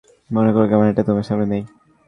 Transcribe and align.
মনে 0.31 0.49
করো, 0.53 0.65
ক্যামেরাটা 0.67 1.03
তোমার 1.03 1.23
সামনে 1.23 1.45
নেই। 1.45 1.63